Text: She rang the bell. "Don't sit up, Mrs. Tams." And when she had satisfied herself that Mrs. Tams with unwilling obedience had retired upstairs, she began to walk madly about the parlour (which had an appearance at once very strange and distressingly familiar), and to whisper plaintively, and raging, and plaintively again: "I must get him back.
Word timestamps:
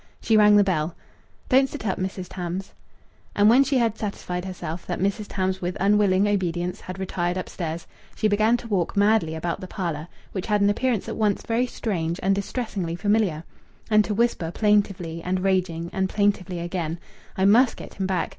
She 0.19 0.35
rang 0.35 0.55
the 0.55 0.63
bell. 0.63 0.95
"Don't 1.49 1.69
sit 1.69 1.85
up, 1.85 1.99
Mrs. 1.99 2.25
Tams." 2.27 2.73
And 3.35 3.51
when 3.51 3.63
she 3.63 3.77
had 3.77 3.99
satisfied 3.99 4.45
herself 4.45 4.83
that 4.87 4.99
Mrs. 4.99 5.27
Tams 5.29 5.61
with 5.61 5.77
unwilling 5.79 6.27
obedience 6.27 6.81
had 6.81 6.97
retired 6.97 7.37
upstairs, 7.37 7.85
she 8.15 8.27
began 8.27 8.57
to 8.57 8.67
walk 8.67 8.97
madly 8.97 9.35
about 9.35 9.61
the 9.61 9.67
parlour 9.67 10.07
(which 10.31 10.47
had 10.47 10.59
an 10.61 10.71
appearance 10.71 11.07
at 11.07 11.17
once 11.17 11.43
very 11.45 11.67
strange 11.67 12.19
and 12.23 12.33
distressingly 12.33 12.95
familiar), 12.95 13.43
and 13.91 14.03
to 14.05 14.15
whisper 14.15 14.49
plaintively, 14.49 15.21
and 15.21 15.41
raging, 15.41 15.91
and 15.93 16.09
plaintively 16.09 16.57
again: 16.59 16.97
"I 17.37 17.45
must 17.45 17.77
get 17.77 17.93
him 17.93 18.07
back. 18.07 18.29